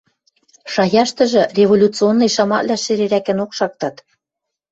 [0.73, 3.95] Шаяштыжы революционный шамаквлӓ шӹрерӓкӹнок шактат.